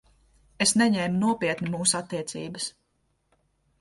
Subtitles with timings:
[0.65, 2.67] Es neņēmu nopietni mūsu attiecības.